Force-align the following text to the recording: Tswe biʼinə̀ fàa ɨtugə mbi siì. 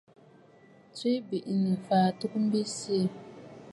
Tswe 0.95 1.11
biʼinə̀ 1.27 1.79
fàa 1.85 2.07
ɨtugə 2.11 2.37
mbi 2.45 2.59
siì. 2.77 3.05